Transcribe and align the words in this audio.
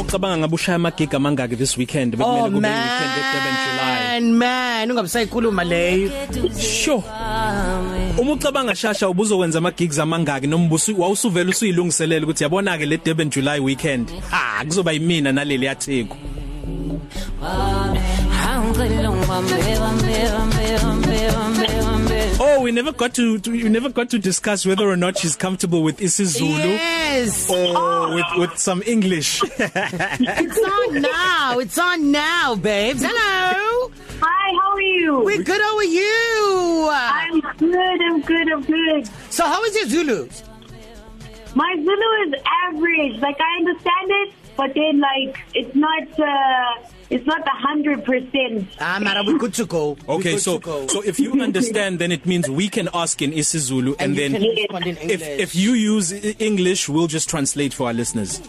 ucabanga 0.00 0.38
ngabe 0.38 0.54
ushaya 0.54 0.76
amagig 0.76 1.14
amangaki 1.14 1.56
this 1.56 1.76
weekend 1.76 2.16
bekumele 2.16 2.42
Oh 2.42 2.50
kube 2.50 2.68
weekend 2.68 3.12
at 3.18 3.32
Durban 3.32 3.56
July. 3.64 4.20
Man 4.20 4.32
man 4.32 4.90
ungabisayikhuluma 4.90 5.64
leyo. 5.64 6.10
Sure 6.58 7.02
uma 8.18 8.32
ucabanga 8.32 8.74
shasha 8.74 9.08
ubuzokwenza 9.08 9.58
ama 9.58 9.70
gigs 9.70 9.98
amangaki 9.98 10.46
noma 10.46 10.64
ubusu 10.64 11.00
wawusuvela 11.00 11.50
usuyilungiselela 11.50 12.24
ukuthi 12.24 12.42
yabona 12.42 12.78
ke 12.78 12.86
le 12.86 12.96
Durban 12.96 13.30
July 13.30 13.60
weekend. 13.60 14.10
Ha 14.30 14.64
kuzoba 14.64 14.92
yimina 14.92 15.32
naleli 15.32 15.66
yatheko 15.66 16.16
Oh 22.56 22.62
we 22.62 22.70
never 22.70 22.92
got 22.92 23.14
to, 23.14 23.38
to 23.40 23.52
you 23.52 23.68
never 23.68 23.90
got 23.90 24.10
to 24.10 24.18
discuss 24.18 24.64
whether 24.64 24.88
or 24.88 24.96
not 24.96 25.18
she's 25.18 25.34
comfortable 25.34 25.82
with 25.82 25.98
isiZulu 25.98 26.58
yes. 26.58 27.50
Or 27.50 28.14
with 28.14 28.26
with 28.36 28.58
some 28.58 28.80
English. 28.86 29.42
It's 29.58 30.58
on 30.58 31.02
now. 31.02 31.58
It's 31.58 31.78
on 31.78 32.12
now 32.12 32.54
babes. 32.54 33.02
Hello. 33.04 33.90
Hi, 34.20 34.46
how 34.62 34.70
are 34.72 34.80
you? 34.80 35.18
we're 35.24 35.42
good. 35.42 35.60
How 35.60 35.76
are 35.76 35.84
you? 35.84 36.88
I'm 36.92 37.40
good, 37.58 38.00
I'm 38.02 38.20
good, 38.20 38.52
I'm 38.52 38.62
good. 38.62 39.10
so 39.30 39.44
how 39.44 39.64
is 39.64 39.74
your 39.74 39.88
Zulu? 39.88 40.28
My 41.56 41.74
Zulu 41.76 42.08
is 42.26 42.34
average. 42.66 43.20
Like, 43.20 43.38
I 43.40 43.56
understand 43.58 44.10
it, 44.10 44.32
but 44.56 44.72
then, 44.74 45.00
like, 45.00 45.38
it's 45.54 45.74
not, 45.74 46.02
uh, 46.20 46.88
it's 47.10 47.26
not 47.26 47.44
the 47.44 47.50
hundred 47.50 48.04
percent. 48.04 48.68
ah 48.80 48.98
mara 49.00 49.22
we 49.24 49.38
good 49.38 49.52
to 49.54 49.66
go 49.66 49.96
Okay 50.08 50.36
so 50.38 50.58
go. 50.58 50.86
so 50.86 51.02
if 51.02 51.18
you 51.20 51.40
understand 51.40 51.98
then 51.98 52.10
it 52.12 52.24
means 52.26 52.48
we 52.48 52.68
can 52.68 52.88
ask 52.94 53.20
in 53.22 53.30
isiZulu 53.30 53.94
and, 53.98 54.16
and 54.18 54.34
then 54.34 54.34
if 54.42 54.70
English 54.86 55.20
if 55.46 55.54
you 55.54 55.72
use 55.72 56.12
I- 56.12 56.34
English 56.38 56.88
we'll 56.88 57.06
just 57.06 57.28
translate 57.28 57.74
for 57.74 57.88
our 57.88 57.92
listeners 57.92 58.40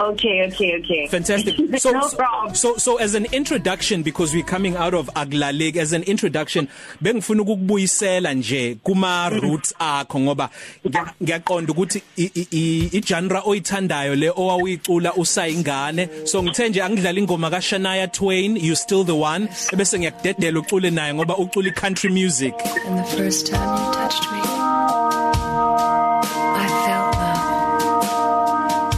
Okay, 0.00 0.46
okay, 0.48 0.78
okay. 0.80 1.06
Fantastic. 1.06 1.54
So, 1.78 1.90
no 1.92 2.08
problem. 2.08 2.54
so, 2.54 2.76
so 2.76 2.96
as 2.96 3.14
an 3.14 3.26
introduction, 3.32 4.02
because 4.02 4.34
we're 4.34 4.42
coming 4.44 4.76
out 4.76 4.94
of 4.94 5.06
Aglaleg, 5.14 5.76
as 5.76 5.92
an 5.92 6.02
introduction, 6.04 6.68
bengifuna 7.02 7.42
ukukubuyisela 7.42 8.34
nje 8.34 8.76
kuma 8.82 9.28
roots 9.30 9.74
akho 9.78 10.20
ngoba 10.20 10.50
ngiya- 10.86 11.12
ngiyaqonda 11.22 11.72
ukuthi 11.72 12.02
i- 12.18 12.30
i- 12.34 12.46
i 12.52 12.88
i- 12.92 13.00
genre 13.00 13.40
oyithandayo 13.44 14.14
le 14.16 14.30
owawuyicula 14.30 15.14
usayingane. 15.14 16.08
So 16.26 16.42
ngithe 16.42 16.68
nje 16.68 16.82
angidlala 16.82 17.18
ingoma 17.20 17.50
ka 17.50 17.60
Shania 17.60 18.12
Twain, 18.12 18.56
you 18.56 18.74
still 18.74 19.04
the 19.04 19.14
one, 19.14 19.48
bese 19.76 19.98
ngiyakudedela 19.98 20.58
ucule 20.60 20.90
naye 20.90 21.14
ngoba 21.14 21.36
ucula 21.38 21.70
country 21.72 22.10
music. 22.10 22.54
And 22.86 22.98
the 22.98 23.04
first 23.16 23.46
time 23.46 23.78
you 23.78 23.92
touched 23.92 24.32
me, 24.32 24.63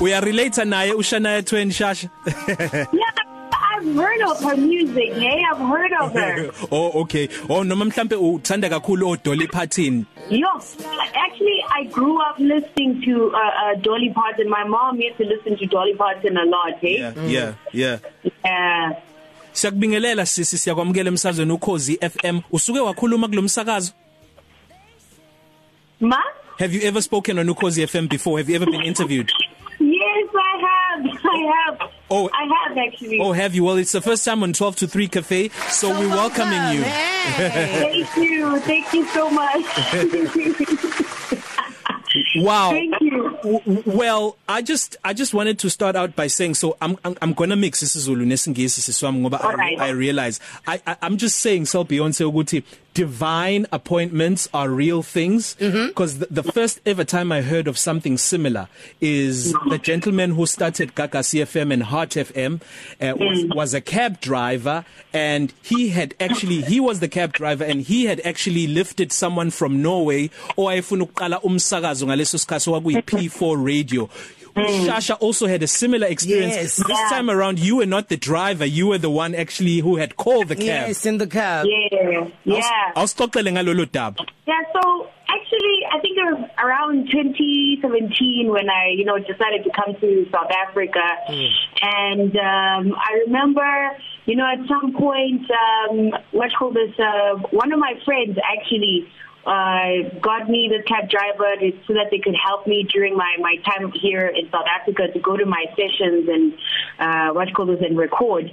Uya 0.00 0.20
relate 0.20 0.64
naye 0.64 0.92
uShania 0.92 1.42
Twain 1.44 1.70
shasha. 1.70 2.10
Yeah, 2.92 3.02
I've 3.52 3.94
heard 3.94 4.20
of 4.22 4.40
her 4.42 4.56
music, 4.56 5.12
hey? 5.14 5.42
I've 5.50 5.58
heard 5.58 5.92
of 6.00 6.12
her. 6.12 6.50
oh 6.72 7.00
okay. 7.02 7.28
Oh 7.48 7.62
noma 7.62 7.84
mhlambe 7.84 8.16
uthanda 8.16 8.68
kakhulu 8.68 9.08
o 9.12 9.16
Dolly 9.16 9.46
Parton. 9.46 10.06
Yo, 10.30 10.48
actually, 11.14 11.64
I 11.70 11.84
grew 11.84 12.20
up 12.20 12.38
listening 12.38 13.02
to 13.02 13.32
uh, 13.34 13.38
uh, 13.38 13.74
Dolly 13.80 14.10
Parton. 14.14 14.48
My 14.50 14.64
mom 14.64 15.00
used 15.00 15.16
to 15.18 15.24
listen 15.24 15.56
to 15.58 15.66
Dolly 15.66 15.94
Parton 15.94 16.36
a 16.36 16.44
lot, 16.44 16.78
hey? 16.80 16.98
Yeah, 16.98 17.12
yeah, 17.26 17.54
yeah. 17.72 17.98
Yeah. 18.44 18.92
Siyakubingelela 19.52 20.26
sisi 20.26 20.58
siyakwamukela 20.58 21.08
emsazweni 21.08 21.52
ukhozi 21.52 21.96
FM. 22.10 22.40
Usuke 22.52 22.80
wakhuluma 22.80 23.28
kulomsakazo? 23.28 23.92
Ma? 26.00 26.18
Have 26.58 26.74
you 26.74 26.80
ever 26.88 27.02
spoken 27.02 27.38
on 27.38 27.46
Ukhozi 27.48 27.82
FM 27.86 28.08
before? 28.08 28.38
Have 28.38 28.48
you 28.48 28.56
ever 28.56 28.64
been 28.66 28.80
interviewed? 28.82 29.30
I 31.36 31.66
have. 31.66 31.80
I 31.80 31.84
have. 31.84 31.90
Oh. 32.10 32.30
I 32.32 32.68
have 32.68 32.78
actually. 32.78 33.20
Oh, 33.20 33.32
have 33.32 33.54
you? 33.54 33.64
Well, 33.64 33.76
it's 33.76 33.92
the 33.92 34.00
first 34.00 34.24
time 34.24 34.42
on 34.42 34.52
12 34.52 34.76
to 34.76 34.86
3 34.88 35.08
cafe, 35.08 35.48
so 35.68 35.90
we're 35.90 36.08
welcoming 36.08 36.76
you. 36.76 36.82
hey. 36.82 38.04
Thank 38.04 38.16
you. 38.16 38.58
Thank 38.60 38.92
you 38.92 39.06
so 39.08 39.30
much. 39.30 39.64
Wow. 42.36 42.70
Thank 42.70 42.94
you. 43.00 43.82
Well, 43.84 44.36
I 44.48 44.62
just 44.62 44.96
I 45.04 45.12
just 45.12 45.34
wanted 45.34 45.58
to 45.60 45.70
start 45.70 45.96
out 45.96 46.16
by 46.16 46.26
saying 46.28 46.54
so 46.54 46.76
I'm 46.80 46.96
I'm, 47.04 47.16
I'm 47.20 47.32
going 47.34 47.50
to 47.50 47.56
mix 47.56 47.82
isiZulu 47.82 48.24
nesingisi 48.26 48.80
siswami 48.80 49.20
ngoba 49.20 49.40
I, 49.40 49.44
Alright. 49.44 49.80
I 49.80 49.90
realize 49.90 50.40
I, 50.66 50.80
I 50.86 50.96
I'm 51.02 51.16
just 51.16 51.38
saying 51.38 51.66
so 51.66 51.84
Beyonce 51.84 52.24
ukuthi 52.24 52.62
divine 52.96 53.66
appointments 53.72 54.48
are 54.54 54.70
real 54.70 55.02
things. 55.02 55.54
Because 55.54 56.14
mm-hmm. 56.14 56.34
the, 56.34 56.42
the 56.42 56.52
first 56.52 56.80
ever 56.86 57.04
time 57.04 57.30
I 57.30 57.42
heard 57.42 57.68
of 57.68 57.76
something 57.76 58.16
similar 58.16 58.68
is 59.02 59.52
the 59.68 59.78
gentleman 59.78 60.30
who 60.30 60.46
started 60.46 60.94
Gaga 60.94 61.18
CFM 61.18 61.74
and 61.74 61.82
Heart 61.82 62.10
FM 62.10 62.62
uh, 63.02 63.14
was 63.18 63.44
was 63.54 63.74
a 63.74 63.82
cab 63.82 64.18
driver 64.20 64.86
and 65.12 65.52
he 65.62 65.90
had 65.90 66.14
actually 66.18 66.62
he 66.62 66.80
was 66.80 67.00
the 67.00 67.08
cab 67.08 67.34
driver 67.34 67.64
and 67.64 67.82
he 67.82 68.06
had 68.06 68.18
actually 68.24 68.66
lifted 68.66 69.12
someone 69.12 69.50
from 69.50 69.82
Norway. 69.82 70.28
Owayefuna 70.56 71.06
ukuqala 71.06 71.42
umsakazo 71.42 72.06
ngaleso 72.06 72.38
sikhathi 72.38 72.70
kwakuyi 72.70 73.02
P4 73.04 73.62
radio. 73.62 74.08
Shasha 74.56 75.16
also 75.20 75.46
had 75.46 75.62
a 75.62 75.66
similar 75.66 76.06
experience. 76.06 76.54
Yes. 76.56 76.76
This 76.76 76.98
Yeah. 76.98 77.08
time 77.10 77.28
around 77.30 77.58
you 77.58 77.76
were 77.76 77.86
not 77.86 78.08
the 78.08 78.16
driver, 78.16 78.64
you 78.64 78.86
were 78.88 78.98
the 78.98 79.10
one 79.10 79.34
actually 79.34 79.78
who 79.78 79.96
had 79.96 80.16
called 80.16 80.48
the 80.48 80.56
cab. 80.56 80.88
yes 80.88 81.04
in 81.06 81.18
the 81.18 81.26
cab 81.26 81.66
Yeah. 81.68 82.26
Yeah. 82.44 82.92
Awusixoxele 82.96 83.50
ngalolu 83.52 83.86
daba. 83.86 84.24
Yeah, 84.46 84.62
so 84.72 85.08
actually, 85.28 85.78
I 85.92 85.98
think 86.00 86.16
it 86.16 86.24
was 86.32 86.50
around 86.62 87.10
2017 87.10 88.48
when 88.48 88.70
I, 88.70 88.90
you 88.96 89.04
know, 89.04 89.18
decided 89.18 89.64
to 89.64 89.70
come 89.70 89.94
to 90.00 90.26
South 90.32 90.50
Africa. 90.66 91.02
Mm. 91.28 91.50
And 91.82 92.36
um, 92.36 92.96
I 92.96 93.12
remember, 93.26 93.68
you 94.26 94.36
know, 94.36 94.46
at 94.46 94.60
some 94.68 94.92
point, 94.94 95.42
um, 95.50 96.12
what 96.32 96.50
you 96.50 96.56
call 96.58 96.72
this, 96.72 96.94
uh, 96.98 97.36
one 97.50 97.72
of 97.72 97.78
my 97.78 97.94
friends 98.04 98.38
actually 98.56 99.08
uh, 99.46 100.18
got 100.20 100.48
me 100.50 100.68
the 100.68 100.82
cab 100.82 101.08
driver 101.08 101.56
to, 101.60 101.72
so 101.86 101.94
that 101.94 102.10
they 102.10 102.18
could 102.18 102.34
help 102.34 102.66
me 102.66 102.86
during 102.92 103.16
my, 103.16 103.36
my 103.38 103.56
time 103.64 103.92
here 103.92 104.26
in 104.26 104.50
South 104.50 104.66
Africa 104.66 105.08
to 105.12 105.20
go 105.20 105.36
to 105.36 105.46
my 105.46 105.64
sessions 105.70 106.28
and 106.28 106.52
uh, 106.98 107.32
what 107.32 107.52
call 107.54 107.66
this 107.66 107.80
and 107.80 107.96
record. 107.96 108.50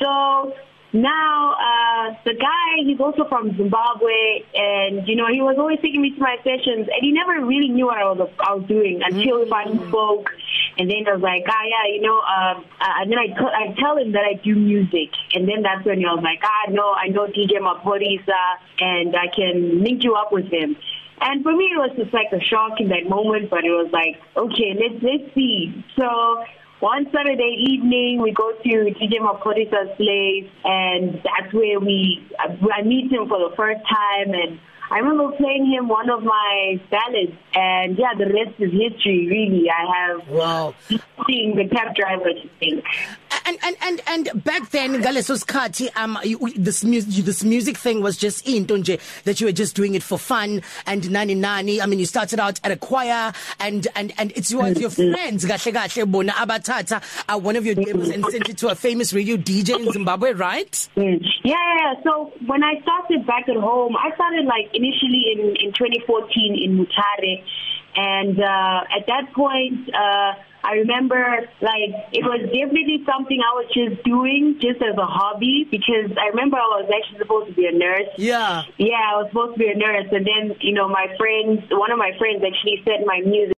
So 0.00 0.54
now 0.92 1.52
uh 1.52 2.14
the 2.24 2.32
guy 2.32 2.82
he's 2.82 2.98
also 2.98 3.28
from 3.28 3.54
Zimbabwe 3.58 4.40
and 4.54 5.06
you 5.06 5.16
know 5.16 5.26
he 5.26 5.42
was 5.42 5.56
always 5.58 5.78
taking 5.82 6.00
me 6.00 6.10
to 6.10 6.20
my 6.20 6.36
sessions 6.38 6.88
and 6.88 7.00
he 7.02 7.12
never 7.12 7.44
really 7.44 7.68
knew 7.68 7.86
what 7.86 7.98
I 7.98 8.04
was 8.04 8.30
I 8.40 8.54
was 8.54 8.66
doing 8.66 9.02
until 9.04 9.40
we 9.40 9.50
finally 9.50 9.86
spoke 9.88 10.30
and 10.78 10.88
then 10.90 11.04
I 11.06 11.14
was 11.14 11.22
like 11.22 11.44
ah 11.48 11.64
yeah 11.66 11.92
you 11.92 12.00
know 12.00 12.18
um 12.22 12.64
uh, 12.80 13.02
and 13.02 13.10
then 13.10 13.18
I 13.18 13.28
I 13.34 13.74
tell 13.78 13.98
him 13.98 14.12
that 14.12 14.24
I 14.24 14.34
do 14.42 14.54
music 14.54 15.10
and 15.34 15.48
then 15.48 15.62
that's 15.62 15.84
when 15.84 15.98
he 15.98 16.06
was 16.06 16.22
like 16.22 16.40
ah 16.42 16.70
no 16.70 16.94
I 16.94 17.08
know 17.08 17.26
DJ 17.26 17.58
Maporisa 17.58 18.42
and 18.80 19.14
I 19.16 19.26
can 19.34 19.82
link 19.82 20.04
you 20.04 20.14
up 20.14 20.32
with 20.32 20.46
him 20.46 20.76
and 21.20 21.42
for 21.42 21.52
me 21.52 21.70
it 21.74 21.78
was 21.78 21.90
just 21.96 22.14
like 22.14 22.30
a 22.32 22.40
shock 22.40 22.80
in 22.80 22.88
that 22.88 23.08
moment 23.08 23.50
but 23.50 23.64
it 23.64 23.74
was 23.74 23.90
like 23.92 24.22
okay 24.36 24.78
let's 24.78 25.02
let's 25.02 25.34
see 25.34 25.84
so 25.98 26.44
one 26.80 27.06
Saturday 27.12 27.56
evening, 27.68 28.22
we 28.22 28.30
go 28.30 28.52
to 28.52 28.68
DJ 28.68 29.18
Mapodisa's 29.18 29.96
place, 29.96 30.48
and 30.64 31.14
that's 31.24 31.52
where 31.52 31.80
we 31.80 32.24
I 32.38 32.82
meet 32.82 33.10
him 33.10 33.26
for 33.26 33.50
the 33.50 33.54
first 33.56 33.80
time. 33.82 34.32
And 34.32 34.60
I 34.90 34.98
remember 34.98 35.36
playing 35.36 35.66
him 35.66 35.88
one 35.88 36.08
of 36.08 36.22
my 36.22 36.80
ballads, 36.90 37.36
and 37.54 37.98
yeah, 37.98 38.14
the 38.16 38.26
rest 38.26 38.58
is 38.58 38.72
history. 38.72 39.28
Really, 39.28 39.70
I 39.70 39.84
have 39.96 40.28
wow 40.28 40.74
seen 41.28 41.56
the 41.56 41.68
cab 41.68 41.94
driver 41.94 42.32
to 42.32 42.48
think. 42.58 42.84
And 43.48 43.58
and 43.62 43.76
and 43.80 44.02
and 44.06 44.44
back 44.44 44.70
then 44.70 44.92
ngaleso 45.02 45.36
sikhathi 45.42 45.88
um 45.96 46.18
you, 46.22 46.38
this 46.56 46.84
music 46.84 47.24
this 47.24 47.42
music 47.42 47.76
thing 47.78 48.02
was 48.02 48.16
just 48.16 48.46
into 48.46 48.74
nje 48.74 49.00
that 49.24 49.40
you 49.40 49.46
were 49.46 49.52
just 49.52 49.74
doing 49.74 49.94
it 49.94 50.02
for 50.02 50.18
fun 50.18 50.62
and 50.86 51.10
nani 51.10 51.34
nani 51.34 51.80
I 51.80 51.86
mean 51.86 51.98
you 51.98 52.06
started 52.06 52.40
out 52.40 52.60
at 52.64 52.70
a 52.70 52.76
choir 52.76 53.32
and 53.58 53.88
and 53.94 54.12
and 54.18 54.32
it's 54.36 54.50
your 54.50 54.68
your 54.68 54.90
friends 54.90 55.46
kahle 55.46 55.72
kahle 55.72 56.04
bona 56.06 56.32
abathatha 56.32 57.02
uh, 57.28 57.38
one 57.38 57.56
of 57.56 57.64
your 57.64 57.74
demos 57.74 58.10
and 58.10 58.24
sent 58.26 58.48
it 58.48 58.58
to 58.58 58.68
a 58.68 58.74
famous 58.74 59.12
radio 59.12 59.36
DJ 59.36 59.78
in 59.80 59.92
Zimbabwe 59.92 60.32
right. 60.32 60.88
Yeah, 60.96 61.16
yeah, 61.44 61.54
yeah. 61.80 61.94
So 62.04 62.32
when 62.46 62.62
I 62.62 62.80
started 62.82 63.26
back 63.26 63.48
at 63.48 63.56
home, 63.56 63.96
I 63.96 64.14
started 64.14 64.44
like 64.44 64.68
initially 64.74 65.32
in 65.32 65.40
in 65.56 65.72
2014 65.72 66.58
in 66.64 66.76
Mutare, 66.78 67.42
and 67.96 68.38
uh, 68.40 68.96
at 68.96 69.06
that 69.06 69.32
point. 69.34 69.88
Uh, 69.94 70.34
I 70.68 70.84
remember 70.84 71.16
like 71.64 72.12
it 72.12 72.20
was 72.28 72.44
definitely 72.52 73.00
something 73.08 73.40
I 73.40 73.52
was 73.56 73.72
just 73.72 74.04
doing 74.04 74.60
just 74.60 74.84
as 74.84 74.92
a 75.00 75.08
hobby 75.08 75.64
because 75.70 76.12
I 76.20 76.28
remember 76.28 76.58
I 76.60 76.84
was 76.84 76.90
actually 76.92 77.24
supposed 77.24 77.48
to 77.48 77.54
be 77.56 77.64
a 77.64 77.72
nurse. 77.72 78.12
yeah 78.20 78.68
Yeah, 78.76 79.00
I 79.00 79.16
was 79.16 79.32
supposed 79.32 79.56
to 79.56 79.58
be 79.58 79.72
a 79.72 79.78
nurse 79.80 80.12
and 80.12 80.28
then, 80.28 80.56
you 80.60 80.74
know, 80.74 80.88
my 80.88 81.08
friends, 81.16 81.64
one 81.72 81.90
of 81.90 81.96
my 81.96 82.12
friends 82.20 82.44
actually 82.44 82.84
sent 82.84 83.06
my 83.06 83.24
music 83.24 83.56